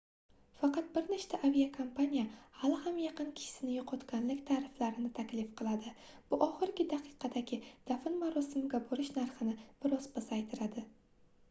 faqat 0.59 0.87
bir 0.93 1.09
nechta 1.13 1.39
aviakompaniya 1.49 2.23
hali 2.61 2.79
ham 2.85 2.97
yaqin 3.01 3.29
kishisini 3.41 3.75
yoʻqotganlik 3.75 4.41
tariflarini 4.49 5.13
taklif 5.21 5.53
qiladi 5.61 5.93
bu 6.33 6.41
oxirgi 6.47 6.89
daqiqadagi 6.97 7.63
dafn 7.93 8.19
marosimiga 8.25 8.85
borish 8.91 9.15
narxini 9.21 9.57
bir 9.85 9.99
oz 10.03 10.11
pasaytiradi 10.19 10.89